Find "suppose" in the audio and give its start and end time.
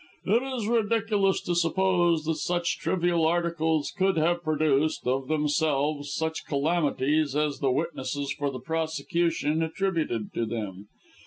1.53-2.23